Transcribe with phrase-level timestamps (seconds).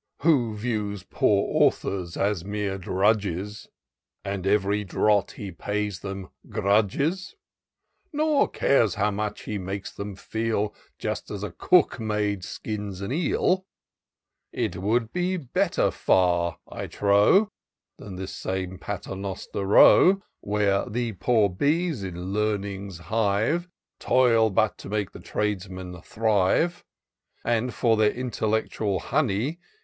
[0.21, 3.67] Who views poor authors as mere drudges,
[4.25, 7.35] And ev'ry doit he pays them grudges;
[8.11, 13.11] Nor cares how much he makes them feel, Just as a cook maid skins an
[13.11, 13.67] eel.
[14.55, 17.49] 288 TOUR OF DOCTOR SYNTAX It would be better far I trow
[17.99, 24.89] Than this same Paternoster Raw; Where the poor bees, in Learning's hive, Toil, but to
[24.89, 26.83] make the tradesmen thrive—
[27.45, 29.59] And for their intellectual honey.